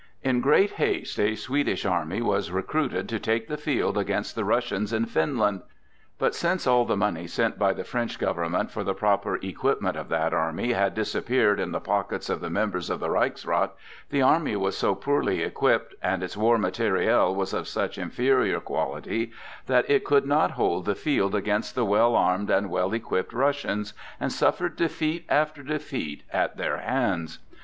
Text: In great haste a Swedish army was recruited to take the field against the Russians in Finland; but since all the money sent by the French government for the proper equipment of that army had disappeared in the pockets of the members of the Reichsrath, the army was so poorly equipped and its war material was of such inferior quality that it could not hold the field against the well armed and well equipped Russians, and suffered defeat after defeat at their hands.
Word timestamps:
In 0.23 0.41
great 0.41 0.71
haste 0.71 1.19
a 1.19 1.35
Swedish 1.35 1.85
army 1.85 2.23
was 2.23 2.49
recruited 2.51 3.07
to 3.09 3.19
take 3.19 3.47
the 3.47 3.55
field 3.55 3.99
against 3.99 4.33
the 4.35 4.43
Russians 4.43 4.91
in 4.91 5.05
Finland; 5.05 5.61
but 6.17 6.33
since 6.33 6.65
all 6.65 6.85
the 6.85 6.97
money 6.97 7.27
sent 7.27 7.59
by 7.59 7.71
the 7.71 7.83
French 7.83 8.17
government 8.17 8.71
for 8.71 8.83
the 8.83 8.95
proper 8.95 9.35
equipment 9.43 9.95
of 9.95 10.09
that 10.09 10.33
army 10.33 10.71
had 10.71 10.95
disappeared 10.95 11.59
in 11.59 11.71
the 11.71 11.79
pockets 11.79 12.31
of 12.31 12.39
the 12.41 12.49
members 12.49 12.89
of 12.89 12.99
the 12.99 13.09
Reichsrath, 13.11 13.73
the 14.09 14.23
army 14.23 14.55
was 14.55 14.75
so 14.75 14.95
poorly 14.95 15.43
equipped 15.43 15.93
and 16.01 16.23
its 16.23 16.35
war 16.35 16.57
material 16.57 17.35
was 17.35 17.53
of 17.53 17.67
such 17.67 17.99
inferior 17.99 18.59
quality 18.59 19.31
that 19.67 19.87
it 19.87 20.03
could 20.03 20.25
not 20.25 20.49
hold 20.57 20.85
the 20.85 20.95
field 20.95 21.35
against 21.35 21.75
the 21.75 21.85
well 21.85 22.15
armed 22.15 22.49
and 22.49 22.71
well 22.71 22.91
equipped 22.91 23.33
Russians, 23.33 23.93
and 24.19 24.33
suffered 24.33 24.75
defeat 24.75 25.27
after 25.29 25.61
defeat 25.61 26.23
at 26.33 26.57
their 26.57 26.77
hands. 26.77 27.37